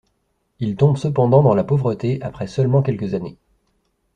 [0.59, 3.37] Il tombe cependant dans la pauvreté après seulement quelques années.